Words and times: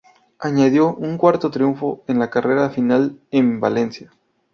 Añadió 0.39 0.95
un 0.95 1.15
cuarto 1.19 1.51
triunfo 1.51 2.03
en 2.07 2.17
la 2.17 2.31
carrera 2.31 2.71
final 2.71 3.19
en 3.29 3.59
Valencia. 3.59 4.11